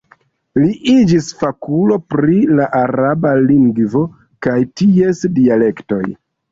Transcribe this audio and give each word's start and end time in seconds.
Li 0.59 0.69
iĝis 0.93 1.27
fakulo 1.41 1.99
pri 2.15 2.39
la 2.61 2.67
araba 2.81 3.37
lingvo 3.45 4.05
kaj 4.49 4.59
ties 4.81 5.27
dialektoj. 5.41 6.05